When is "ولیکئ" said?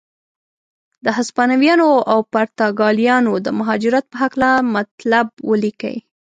5.49-5.97